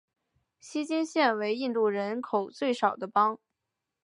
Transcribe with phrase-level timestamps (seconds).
[0.59, 3.37] 锡金现为印度人口最少的邦。